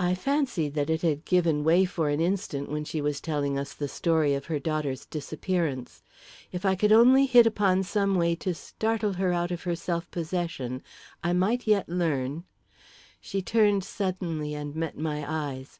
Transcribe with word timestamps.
I 0.00 0.16
fancied 0.16 0.74
that 0.74 0.90
it 0.90 1.02
had 1.02 1.24
given 1.24 1.62
way 1.62 1.84
for 1.84 2.08
an 2.08 2.18
instant 2.20 2.68
when 2.68 2.84
she 2.84 3.00
was 3.00 3.20
telling 3.20 3.56
us 3.56 3.74
the 3.74 3.86
story 3.86 4.34
of 4.34 4.46
her 4.46 4.58
daughter's 4.58 5.06
disappearance. 5.06 6.02
If 6.50 6.66
I 6.66 6.74
could 6.74 6.90
only 6.90 7.26
hit 7.26 7.46
upon 7.46 7.84
some 7.84 8.16
way 8.16 8.34
to 8.42 8.54
startle 8.54 9.12
her 9.12 9.32
out 9.32 9.52
of 9.52 9.62
her 9.62 9.76
self 9.76 10.10
possession, 10.10 10.82
I 11.22 11.32
might 11.32 11.64
yet 11.64 11.88
learn 11.88 12.42
She 13.20 13.40
turned 13.40 13.84
suddenly 13.84 14.52
and 14.56 14.74
met 14.74 14.98
my 14.98 15.24
eyes. 15.24 15.78